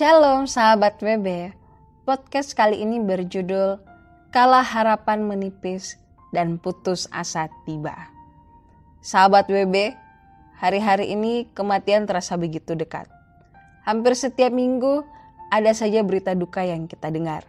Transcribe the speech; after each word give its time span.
Shalom 0.00 0.48
sahabat 0.48 0.96
WB. 1.04 1.52
Podcast 2.08 2.56
kali 2.56 2.80
ini 2.80 3.04
berjudul 3.04 3.76
Kala 4.32 4.64
harapan 4.64 5.20
menipis 5.20 6.00
dan 6.32 6.56
putus 6.56 7.04
asa 7.12 7.52
tiba. 7.68 8.08
Sahabat 9.04 9.52
WB, 9.52 9.92
hari-hari 10.56 11.12
ini 11.12 11.52
kematian 11.52 12.08
terasa 12.08 12.40
begitu 12.40 12.72
dekat. 12.72 13.12
Hampir 13.84 14.16
setiap 14.16 14.48
minggu 14.48 15.04
ada 15.52 15.76
saja 15.76 16.00
berita 16.00 16.32
duka 16.32 16.64
yang 16.64 16.88
kita 16.88 17.12
dengar. 17.12 17.44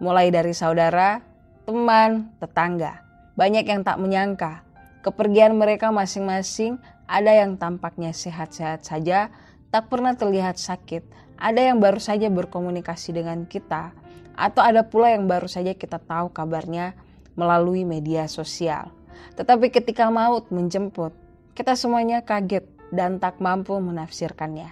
Mulai 0.00 0.32
dari 0.32 0.56
saudara, 0.56 1.20
teman, 1.68 2.32
tetangga. 2.40 3.04
Banyak 3.36 3.68
yang 3.68 3.84
tak 3.84 4.00
menyangka 4.00 4.64
kepergian 5.04 5.52
mereka 5.52 5.92
masing-masing 5.92 6.80
ada 7.04 7.36
yang 7.36 7.60
tampaknya 7.60 8.16
sehat-sehat 8.16 8.88
saja, 8.88 9.28
tak 9.68 9.92
pernah 9.92 10.16
terlihat 10.16 10.56
sakit, 10.56 11.29
ada 11.40 11.58
yang 11.58 11.80
baru 11.80 11.96
saja 11.96 12.28
berkomunikasi 12.28 13.16
dengan 13.16 13.48
kita, 13.48 13.96
atau 14.36 14.60
ada 14.60 14.84
pula 14.84 15.10
yang 15.12 15.24
baru 15.24 15.48
saja 15.48 15.72
kita 15.72 15.96
tahu 15.96 16.28
kabarnya 16.30 16.92
melalui 17.34 17.88
media 17.88 18.28
sosial. 18.28 18.92
Tetapi 19.40 19.72
ketika 19.72 20.12
maut 20.12 20.52
menjemput, 20.52 21.16
kita 21.56 21.76
semuanya 21.76 22.20
kaget 22.20 22.64
dan 22.92 23.16
tak 23.16 23.40
mampu 23.40 23.72
menafsirkannya. 23.80 24.68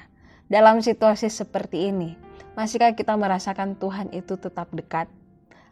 Dalam 0.49 0.81
situasi 0.81 1.29
seperti 1.29 1.93
ini, 1.93 2.17
masihkah 2.57 2.93
kita 2.97 3.17
merasakan 3.17 3.77
Tuhan 3.77 4.13
itu 4.13 4.37
tetap 4.41 4.69
dekat? 4.73 5.09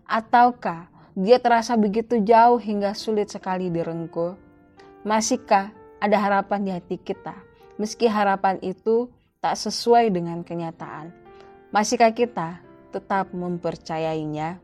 Ataukah 0.04 0.88
dia 1.16 1.40
terasa 1.40 1.76
begitu 1.76 2.20
jauh 2.20 2.60
hingga 2.60 2.92
sulit 2.92 3.32
sekali 3.32 3.72
direngkuh? 3.72 4.36
Masihkah 5.04 5.72
ada 5.96 6.16
harapan 6.20 6.60
di 6.60 6.70
hati 6.76 6.96
kita, 7.00 7.32
meski 7.80 8.04
harapan 8.04 8.60
itu 8.60 9.08
tak 9.46 9.62
sesuai 9.62 10.10
dengan 10.10 10.42
kenyataan. 10.42 11.14
Masihkah 11.70 12.10
kita 12.10 12.58
tetap 12.90 13.30
mempercayainya? 13.30 14.58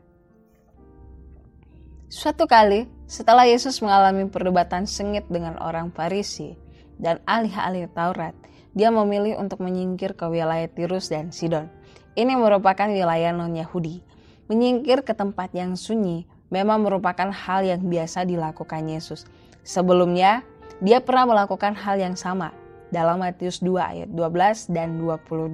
Suatu 2.11 2.43
kali, 2.51 2.91
setelah 3.07 3.47
Yesus 3.47 3.79
mengalami 3.79 4.27
perdebatan 4.27 4.83
sengit 4.83 5.23
dengan 5.31 5.55
orang 5.63 5.87
Farisi 5.95 6.59
dan 6.99 7.23
ahli-ahli 7.23 7.87
Taurat, 7.95 8.35
dia 8.75 8.91
memilih 8.91 9.39
untuk 9.39 9.63
menyingkir 9.63 10.19
ke 10.19 10.27
wilayah 10.27 10.67
Tirus 10.67 11.07
dan 11.07 11.31
Sidon. 11.31 11.71
Ini 12.19 12.35
merupakan 12.35 12.91
wilayah 12.91 13.31
non-Yahudi. 13.31 14.03
Menyingkir 14.51 15.07
ke 15.07 15.15
tempat 15.15 15.55
yang 15.55 15.79
sunyi 15.79 16.27
memang 16.51 16.83
merupakan 16.83 17.31
hal 17.31 17.63
yang 17.63 17.87
biasa 17.87 18.27
dilakukan 18.27 18.83
Yesus. 18.91 19.23
Sebelumnya, 19.63 20.43
dia 20.83 20.99
pernah 20.99 21.23
melakukan 21.23 21.71
hal 21.71 22.03
yang 22.03 22.19
sama, 22.19 22.51
dalam 22.93 23.25
Matius 23.25 23.57
2 23.65 23.73
ayat 23.81 24.09
12 24.13 24.69
dan 24.69 25.01
22. 25.01 25.49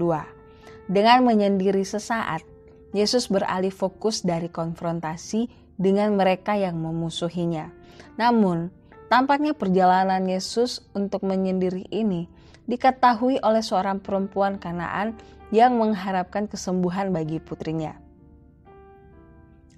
Dengan 0.92 1.24
menyendiri 1.24 1.88
sesaat, 1.88 2.44
Yesus 2.92 3.32
beralih 3.32 3.72
fokus 3.72 4.26
dari 4.28 4.52
konfrontasi 4.52 5.48
dengan 5.80 6.20
mereka 6.20 6.60
yang 6.60 6.76
memusuhinya. 6.76 7.72
Namun, 8.20 8.68
tampaknya 9.08 9.56
perjalanan 9.56 10.28
Yesus 10.28 10.84
untuk 10.92 11.24
menyendiri 11.24 11.88
ini 11.88 12.28
diketahui 12.68 13.40
oleh 13.42 13.64
seorang 13.64 14.04
perempuan 14.04 14.60
Kanaan 14.60 15.16
yang 15.50 15.80
mengharapkan 15.80 16.46
kesembuhan 16.46 17.10
bagi 17.10 17.42
putrinya. 17.42 17.98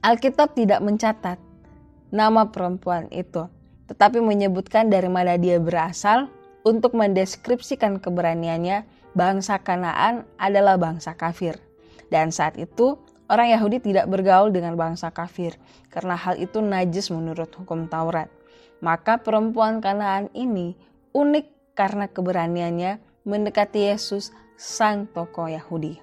Alkitab 0.01 0.57
tidak 0.57 0.81
mencatat 0.81 1.37
nama 2.09 2.49
perempuan 2.49 3.07
itu, 3.13 3.47
tetapi 3.87 4.19
menyebutkan 4.19 4.89
dari 4.89 5.07
mana 5.07 5.37
dia 5.37 5.61
berasal 5.61 6.27
untuk 6.61 6.93
mendeskripsikan 6.93 7.97
keberaniannya, 7.97 8.85
bangsa 9.17 9.59
Kanaan 9.59 10.23
adalah 10.37 10.77
bangsa 10.77 11.17
kafir. 11.17 11.57
Dan 12.11 12.29
saat 12.29 12.59
itu, 12.59 12.99
orang 13.31 13.55
Yahudi 13.55 13.79
tidak 13.79 14.11
bergaul 14.11 14.51
dengan 14.51 14.75
bangsa 14.75 15.09
kafir 15.15 15.55
karena 15.87 16.19
hal 16.19 16.35
itu 16.37 16.59
najis 16.59 17.09
menurut 17.09 17.49
hukum 17.55 17.87
Taurat. 17.87 18.27
Maka 18.83 19.21
perempuan 19.21 19.79
Kanaan 19.79 20.27
ini 20.35 20.75
unik 21.13 21.75
karena 21.77 22.09
keberaniannya 22.11 23.23
mendekati 23.23 23.89
Yesus, 23.93 24.33
sang 24.57 25.09
tokoh 25.09 25.49
Yahudi. 25.49 25.97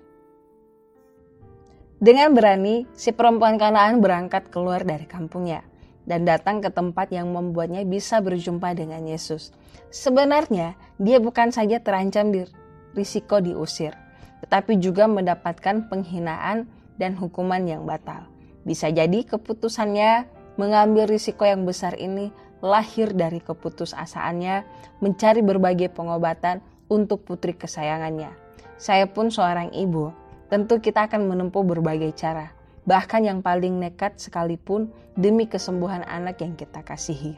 Dengan 1.98 2.30
berani, 2.30 2.86
si 2.94 3.10
perempuan 3.10 3.58
Kanaan 3.58 3.98
berangkat 3.98 4.54
keluar 4.54 4.86
dari 4.86 5.06
kampungnya 5.06 5.66
dan 6.08 6.24
datang 6.24 6.64
ke 6.64 6.72
tempat 6.72 7.12
yang 7.12 7.28
membuatnya 7.28 7.84
bisa 7.84 8.24
berjumpa 8.24 8.72
dengan 8.72 9.04
Yesus. 9.04 9.52
Sebenarnya, 9.92 10.72
dia 10.96 11.20
bukan 11.20 11.52
saja 11.52 11.84
terancam 11.84 12.32
di 12.32 12.48
risiko 12.96 13.44
diusir, 13.44 13.92
tetapi 14.40 14.80
juga 14.80 15.04
mendapatkan 15.04 15.92
penghinaan 15.92 16.64
dan 16.96 17.12
hukuman 17.12 17.60
yang 17.68 17.84
batal. 17.84 18.24
Bisa 18.64 18.88
jadi 18.88 19.20
keputusannya 19.22 20.24
mengambil 20.56 21.06
risiko 21.06 21.44
yang 21.44 21.68
besar 21.68 21.94
ini 22.00 22.32
lahir 22.64 23.14
dari 23.14 23.38
keputusasaannya 23.38 24.66
mencari 24.98 25.44
berbagai 25.44 25.92
pengobatan 25.94 26.64
untuk 26.90 27.22
putri 27.22 27.54
kesayangannya. 27.54 28.32
Saya 28.80 29.06
pun 29.06 29.30
seorang 29.30 29.70
ibu, 29.76 30.10
tentu 30.50 30.80
kita 30.82 31.06
akan 31.06 31.28
menempuh 31.30 31.62
berbagai 31.62 32.10
cara 32.18 32.57
bahkan 32.88 33.20
yang 33.20 33.44
paling 33.44 33.76
nekat 33.76 34.16
sekalipun 34.16 34.88
demi 35.12 35.44
kesembuhan 35.44 36.00
anak 36.08 36.40
yang 36.40 36.56
kita 36.56 36.80
kasihi. 36.80 37.36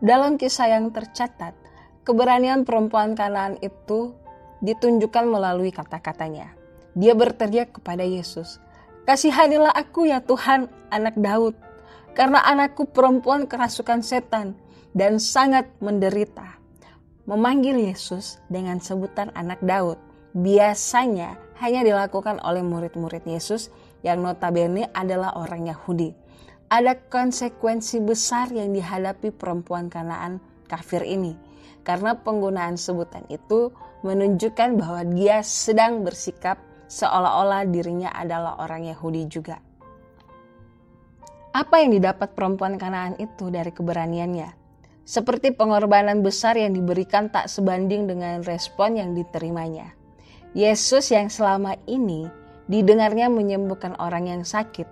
Dalam 0.00 0.40
kisah 0.40 0.72
yang 0.72 0.88
tercatat, 0.88 1.52
keberanian 2.00 2.64
perempuan 2.64 3.12
Kanaan 3.12 3.60
itu 3.60 4.16
ditunjukkan 4.64 5.28
melalui 5.28 5.68
kata-katanya. 5.68 6.56
Dia 6.96 7.12
berteriak 7.12 7.76
kepada 7.76 8.08
Yesus, 8.08 8.56
"Kasihanilah 9.04 9.76
aku 9.76 10.08
ya 10.08 10.24
Tuhan, 10.24 10.72
anak 10.88 11.20
Daud, 11.20 11.52
karena 12.16 12.40
anakku 12.40 12.88
perempuan 12.88 13.44
kerasukan 13.44 14.00
setan 14.00 14.56
dan 14.96 15.20
sangat 15.20 15.68
menderita." 15.84 16.56
Memanggil 17.28 17.92
Yesus 17.92 18.40
dengan 18.48 18.80
sebutan 18.80 19.28
anak 19.36 19.60
Daud 19.60 19.98
biasanya 20.32 21.36
hanya 21.58 21.80
dilakukan 21.82 22.38
oleh 22.44 22.62
murid-murid 22.62 23.24
Yesus 23.26 23.72
yang 24.06 24.22
notabene 24.22 24.86
adalah 24.94 25.34
orang 25.34 25.66
Yahudi. 25.66 26.14
Ada 26.70 27.10
konsekuensi 27.10 27.98
besar 28.06 28.54
yang 28.54 28.70
dihadapi 28.70 29.34
perempuan 29.34 29.90
Kanaan 29.90 30.38
kafir 30.70 31.02
ini. 31.02 31.34
Karena 31.82 32.14
penggunaan 32.18 32.78
sebutan 32.78 33.26
itu 33.30 33.70
menunjukkan 34.06 34.78
bahwa 34.78 35.02
dia 35.10 35.42
sedang 35.42 36.02
bersikap 36.06 36.58
seolah-olah 36.86 37.66
dirinya 37.66 38.10
adalah 38.14 38.62
orang 38.62 38.86
Yahudi 38.86 39.22
juga. 39.26 39.58
Apa 41.54 41.82
yang 41.82 41.94
didapat 41.94 42.34
perempuan 42.34 42.78
Kanaan 42.78 43.18
itu 43.18 43.50
dari 43.50 43.70
keberaniannya? 43.70 44.66
Seperti 45.06 45.54
pengorbanan 45.54 46.18
besar 46.18 46.58
yang 46.58 46.74
diberikan 46.74 47.30
tak 47.30 47.46
sebanding 47.46 48.10
dengan 48.10 48.42
respon 48.42 48.98
yang 48.98 49.14
diterimanya. 49.14 49.94
Yesus 50.50 51.14
yang 51.14 51.30
selama 51.30 51.78
ini 51.86 52.26
didengarnya 52.66 53.30
menyembuhkan 53.30 53.94
orang 53.98 54.30
yang 54.30 54.42
sakit, 54.42 54.86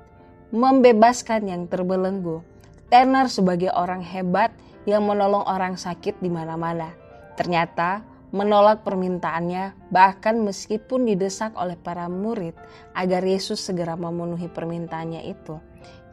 membebaskan 0.54 1.46
yang 1.50 1.62
terbelenggu, 1.66 2.42
tenar 2.90 3.26
sebagai 3.26 3.74
orang 3.74 4.02
hebat 4.02 4.54
yang 4.86 5.04
menolong 5.04 5.42
orang 5.44 5.74
sakit 5.74 6.18
di 6.22 6.30
mana-mana. 6.30 6.94
Ternyata 7.34 8.06
menolak 8.34 8.82
permintaannya 8.82 9.90
bahkan 9.94 10.42
meskipun 10.42 11.06
didesak 11.06 11.54
oleh 11.54 11.78
para 11.78 12.10
murid 12.10 12.54
agar 12.94 13.22
Yesus 13.22 13.62
segera 13.62 13.94
memenuhi 13.94 14.50
permintaannya 14.50 15.26
itu. 15.30 15.58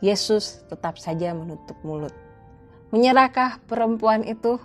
Yesus 0.01 0.65
tetap 0.65 0.97
saja 0.97 1.33
menutup 1.33 1.77
mulut. 1.85 2.13
Menyerahkah 2.89 3.61
perempuan 3.69 4.25
itu? 4.25 4.57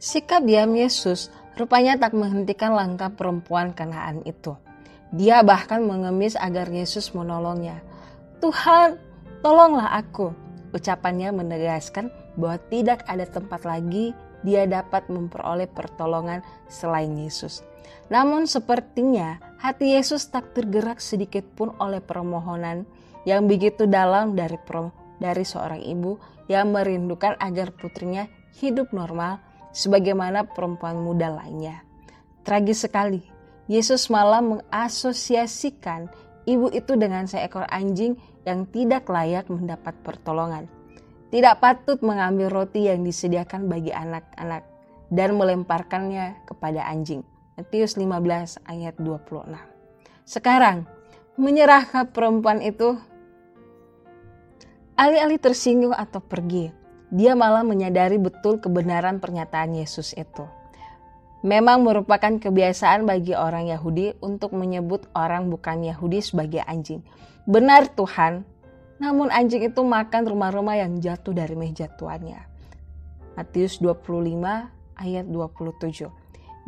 Sikap 0.00 0.42
diam 0.48 0.72
Yesus 0.72 1.28
rupanya 1.54 2.00
tak 2.00 2.16
menghentikan 2.16 2.72
langkah 2.72 3.12
perempuan 3.12 3.76
Kanaan 3.76 4.24
itu. 4.24 4.56
Dia 5.12 5.44
bahkan 5.44 5.84
mengemis 5.84 6.40
agar 6.40 6.72
Yesus 6.72 7.12
menolongnya. 7.12 7.84
Tuhan, 8.40 8.96
tolonglah 9.44 9.92
aku. 10.00 10.32
Ucapannya 10.72 11.36
menegaskan 11.36 12.08
bahwa 12.40 12.56
tidak 12.72 13.04
ada 13.04 13.28
tempat 13.28 13.68
lagi 13.68 14.16
dia 14.40 14.64
dapat 14.64 15.12
memperoleh 15.12 15.68
pertolongan 15.68 16.40
selain 16.72 17.12
Yesus. 17.12 17.60
Namun 18.08 18.48
sepertinya 18.48 19.36
hati 19.60 19.94
Yesus 19.94 20.32
tak 20.32 20.56
tergerak 20.56 20.98
sedikit 20.98 21.44
pun 21.54 21.76
oleh 21.76 22.00
permohonan 22.00 22.88
yang 23.28 23.46
begitu 23.46 23.84
dalam 23.86 24.32
dari 24.34 24.58
dari 25.22 25.44
seorang 25.46 25.82
ibu 25.84 26.18
yang 26.50 26.74
merindukan 26.74 27.38
agar 27.38 27.70
putrinya 27.70 28.26
hidup 28.58 28.90
normal 28.90 29.38
sebagaimana 29.76 30.48
perempuan 30.50 30.98
muda 31.00 31.30
lainnya. 31.30 31.84
Tragis 32.42 32.82
sekali 32.82 33.31
Yesus 33.70 34.10
malah 34.10 34.42
mengasosiasikan 34.42 36.10
ibu 36.46 36.66
itu 36.74 36.98
dengan 36.98 37.30
seekor 37.30 37.66
anjing 37.70 38.18
yang 38.42 38.66
tidak 38.70 39.06
layak 39.06 39.46
mendapat 39.46 39.94
pertolongan. 40.02 40.66
Tidak 41.32 41.62
patut 41.62 42.02
mengambil 42.04 42.52
roti 42.52 42.90
yang 42.90 43.06
disediakan 43.06 43.70
bagi 43.70 43.94
anak-anak 43.94 44.66
dan 45.08 45.38
melemparkannya 45.38 46.44
kepada 46.44 46.84
anjing. 46.84 47.24
Matius 47.56 47.96
15 47.96 48.64
ayat 48.68 48.94
26. 49.00 49.54
Sekarang, 50.24 50.84
menyerahkan 51.38 52.10
perempuan 52.10 52.60
itu 52.60 52.98
alih-alih 54.98 55.40
tersinggung 55.40 55.96
atau 55.96 56.20
pergi, 56.20 56.72
dia 57.12 57.36
malah 57.36 57.64
menyadari 57.64 58.16
betul 58.16 58.56
kebenaran 58.56 59.20
pernyataan 59.20 59.76
Yesus 59.76 60.16
itu. 60.16 60.44
Memang 61.42 61.82
merupakan 61.82 62.38
kebiasaan 62.38 63.02
bagi 63.02 63.34
orang 63.34 63.66
Yahudi 63.66 64.14
untuk 64.22 64.54
menyebut 64.54 65.10
orang 65.10 65.50
bukan 65.50 65.82
Yahudi 65.82 66.22
sebagai 66.22 66.62
anjing. 66.62 67.02
Benar 67.50 67.90
Tuhan, 67.98 68.46
namun 69.02 69.26
anjing 69.26 69.66
itu 69.66 69.82
makan 69.82 70.22
rumah-rumah 70.30 70.78
yang 70.78 71.02
jatuh 71.02 71.34
dari 71.34 71.58
meja 71.58 71.90
tuannya. 71.90 72.38
Matius 73.34 73.82
25 73.82 74.38
ayat 74.94 75.26
27. 75.26 76.06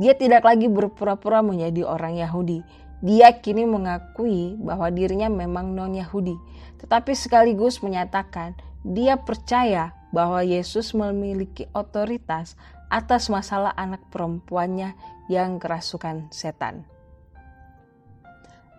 Dia 0.02 0.18
tidak 0.18 0.42
lagi 0.42 0.66
berpura-pura 0.66 1.38
menjadi 1.38 1.86
orang 1.86 2.18
Yahudi. 2.18 2.66
Dia 2.98 3.30
kini 3.38 3.62
mengakui 3.62 4.58
bahwa 4.58 4.90
dirinya 4.90 5.30
memang 5.30 5.70
non-Yahudi, 5.70 6.34
tetapi 6.82 7.14
sekaligus 7.14 7.78
menyatakan 7.78 8.58
dia 8.82 9.14
percaya 9.14 9.94
bahwa 10.10 10.42
Yesus 10.42 10.90
memiliki 10.94 11.70
otoritas 11.70 12.58
atas 12.94 13.26
masalah 13.26 13.74
anak 13.74 14.06
perempuannya 14.14 14.94
yang 15.26 15.58
kerasukan 15.58 16.30
setan. 16.30 16.86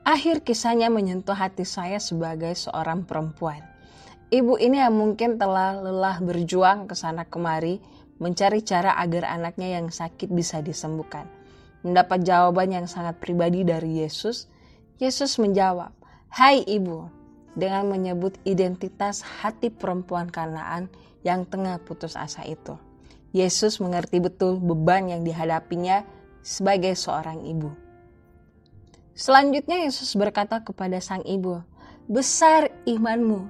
Akhir 0.08 0.40
kisahnya 0.48 0.88
menyentuh 0.88 1.36
hati 1.36 1.68
saya 1.68 2.00
sebagai 2.00 2.56
seorang 2.56 3.04
perempuan. 3.04 3.60
Ibu 4.32 4.56
ini 4.56 4.80
yang 4.80 4.96
mungkin 4.96 5.36
telah 5.36 5.76
lelah 5.76 6.24
berjuang 6.24 6.88
ke 6.88 6.96
sana 6.96 7.28
kemari 7.28 7.84
mencari 8.16 8.64
cara 8.64 8.96
agar 8.96 9.28
anaknya 9.28 9.76
yang 9.82 9.92
sakit 9.92 10.32
bisa 10.32 10.64
disembuhkan. 10.64 11.28
Mendapat 11.84 12.24
jawaban 12.24 12.72
yang 12.72 12.88
sangat 12.88 13.20
pribadi 13.20 13.68
dari 13.68 14.00
Yesus, 14.00 14.48
Yesus 14.96 15.36
menjawab, 15.36 15.92
"Hai 16.32 16.64
ibu," 16.64 17.12
dengan 17.52 17.92
menyebut 17.92 18.40
identitas 18.48 19.20
hati 19.22 19.68
perempuan 19.68 20.32
Kanaan 20.32 20.88
yang 21.28 21.44
tengah 21.44 21.84
putus 21.84 22.16
asa 22.16 22.48
itu. 22.48 22.80
Yesus 23.36 23.84
mengerti 23.84 24.24
betul 24.24 24.64
beban 24.64 25.12
yang 25.12 25.28
dihadapinya 25.28 26.08
sebagai 26.40 26.96
seorang 26.96 27.44
ibu. 27.44 27.68
Selanjutnya 29.12 29.84
Yesus 29.84 30.16
berkata 30.16 30.64
kepada 30.64 31.04
sang 31.04 31.20
ibu, 31.28 31.60
"Besar 32.08 32.72
imanmu." 32.88 33.44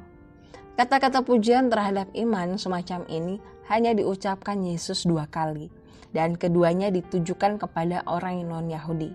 Kata-kata 0.73 1.21
pujian 1.21 1.69
terhadap 1.69 2.09
iman 2.17 2.57
semacam 2.57 3.05
ini 3.13 3.37
hanya 3.69 3.93
diucapkan 3.93 4.57
Yesus 4.65 5.05
dua 5.05 5.29
kali, 5.29 5.69
dan 6.17 6.33
keduanya 6.33 6.89
ditujukan 6.89 7.61
kepada 7.61 8.01
orang 8.09 8.41
non-Yahudi, 8.41 9.13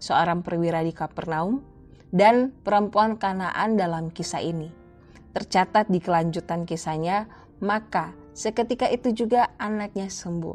seorang 0.00 0.40
perwira 0.40 0.80
di 0.80 0.96
Kapernaum, 0.96 1.60
dan 2.08 2.48
perempuan 2.64 3.20
Kanaan 3.20 3.76
dalam 3.76 4.08
kisah 4.08 4.40
ini. 4.40 4.72
Tercatat 5.36 5.92
di 5.92 6.00
kelanjutan 6.00 6.64
kisahnya, 6.64 7.28
maka 7.60 8.16
seketika 8.38 8.86
itu 8.86 9.10
juga 9.10 9.50
anaknya 9.58 10.06
sembuh. 10.06 10.54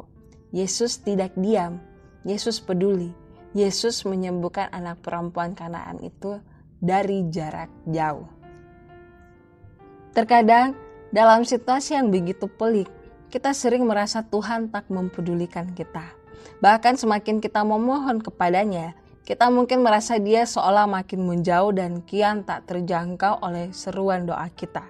Yesus 0.56 1.04
tidak 1.04 1.36
diam, 1.36 1.76
Yesus 2.24 2.56
peduli. 2.64 3.12
Yesus 3.52 4.08
menyembuhkan 4.08 4.72
anak 4.72 5.04
perempuan 5.04 5.52
Kanaan 5.52 6.00
itu 6.00 6.40
dari 6.80 7.28
jarak 7.28 7.68
jauh. 7.84 8.26
Terkadang 10.16 10.74
dalam 11.12 11.44
situasi 11.44 11.94
yang 11.94 12.08
begitu 12.08 12.48
pelik, 12.48 12.88
kita 13.28 13.54
sering 13.54 13.86
merasa 13.86 14.24
Tuhan 14.26 14.72
tak 14.72 14.90
mempedulikan 14.90 15.70
kita. 15.76 16.08
Bahkan 16.58 16.98
semakin 16.98 17.38
kita 17.38 17.62
memohon 17.62 18.18
kepadanya, 18.24 18.96
kita 19.22 19.52
mungkin 19.52 19.86
merasa 19.86 20.18
dia 20.18 20.48
seolah 20.48 20.88
makin 20.90 21.22
menjauh 21.22 21.70
dan 21.70 22.02
kian 22.02 22.42
tak 22.42 22.66
terjangkau 22.66 23.44
oleh 23.44 23.70
seruan 23.70 24.26
doa 24.26 24.46
kita. 24.50 24.82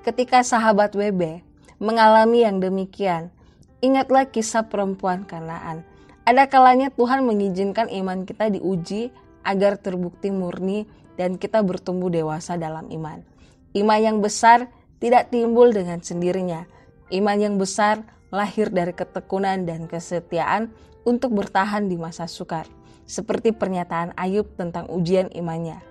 Ketika 0.00 0.40
sahabat 0.40 0.96
WB 0.96 1.49
mengalami 1.80 2.46
yang 2.46 2.60
demikian, 2.60 3.32
ingatlah 3.80 4.28
kisah 4.28 4.68
perempuan 4.68 5.26
Kanaan. 5.26 5.82
Ada 6.28 6.46
kalanya 6.46 6.92
Tuhan 6.94 7.26
mengizinkan 7.26 7.90
iman 7.90 8.28
kita 8.28 8.52
diuji 8.52 9.10
agar 9.42 9.80
terbukti 9.80 10.28
murni 10.30 10.84
dan 11.16 11.40
kita 11.40 11.64
bertumbuh 11.64 12.12
dewasa 12.12 12.54
dalam 12.60 12.86
iman. 12.92 13.24
Iman 13.72 13.98
yang 13.98 14.18
besar 14.20 14.68
tidak 15.00 15.32
timbul 15.32 15.72
dengan 15.72 16.04
sendirinya, 16.04 16.68
Iman 17.10 17.42
yang 17.42 17.58
besar 17.58 18.06
lahir 18.30 18.70
dari 18.70 18.94
ketekunan 18.94 19.66
dan 19.66 19.90
kesetiaan 19.90 20.70
untuk 21.02 21.34
bertahan 21.34 21.90
di 21.90 21.98
masa 21.98 22.30
sukar. 22.30 22.70
Seperti 23.02 23.50
pernyataan 23.50 24.14
Ayub 24.14 24.46
tentang 24.54 24.86
ujian 24.86 25.26
imannya. 25.34 25.82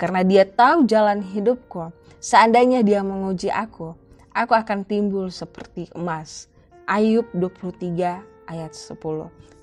Karena 0.00 0.24
dia 0.24 0.48
tahu 0.48 0.88
jalan 0.88 1.20
hidupku, 1.20 1.92
seandainya 2.16 2.80
dia 2.80 3.04
menguji 3.04 3.52
aku, 3.52 3.92
aku 4.36 4.52
akan 4.52 4.84
timbul 4.84 5.30
seperti 5.32 5.88
emas. 5.96 6.50
Ayub 6.84 7.24
23 7.32 8.50
ayat 8.50 8.72
10. 8.76 9.00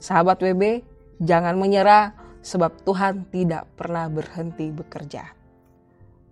Sahabat 0.02 0.42
WB, 0.42 0.82
jangan 1.22 1.54
menyerah 1.54 2.18
sebab 2.42 2.82
Tuhan 2.82 3.30
tidak 3.30 3.70
pernah 3.78 4.10
berhenti 4.10 4.74
bekerja. 4.74 5.30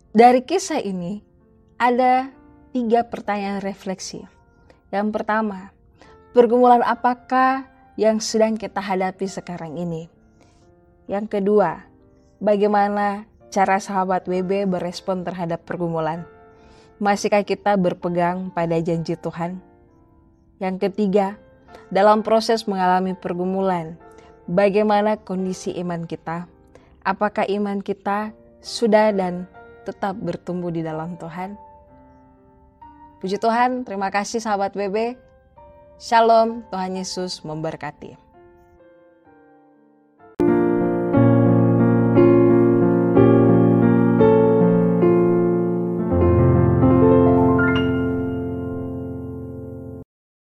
Dari 0.10 0.42
kisah 0.42 0.82
ini 0.82 1.22
ada 1.78 2.34
tiga 2.74 3.06
pertanyaan 3.06 3.62
refleksi 3.62 4.40
yang 4.90 5.14
pertama, 5.14 5.70
pergumulan 6.34 6.82
apakah 6.82 7.70
yang 7.94 8.18
sedang 8.18 8.58
kita 8.58 8.82
hadapi 8.82 9.30
sekarang 9.30 9.78
ini? 9.78 10.10
Yang 11.06 11.38
kedua, 11.38 11.86
bagaimana 12.42 13.30
cara 13.54 13.78
sahabat 13.78 14.26
WB 14.26 14.66
berespon 14.66 15.22
terhadap 15.22 15.62
pergumulan? 15.62 16.26
Masihkah 17.00 17.48
kita 17.48 17.80
berpegang 17.80 18.52
pada 18.52 18.76
janji 18.84 19.16
Tuhan? 19.16 19.64
Yang 20.60 20.84
ketiga, 20.84 21.40
dalam 21.88 22.28
proses 22.28 22.68
mengalami 22.68 23.16
pergumulan, 23.16 23.96
bagaimana 24.52 25.16
kondisi 25.16 25.72
iman 25.80 26.04
kita? 26.04 26.52
Apakah 27.08 27.48
iman 27.48 27.80
kita 27.80 28.36
sudah 28.60 29.16
dan 29.16 29.48
tetap 29.88 30.20
bertumbuh 30.20 30.76
di 30.76 30.84
dalam 30.84 31.16
Tuhan? 31.16 31.56
Puji 33.24 33.40
Tuhan, 33.40 33.88
terima 33.88 34.12
kasih 34.12 34.44
sahabat 34.44 34.76
BB. 34.76 35.16
Shalom, 36.04 36.68
Tuhan 36.68 37.00
Yesus 37.00 37.48
memberkati. 37.48 38.29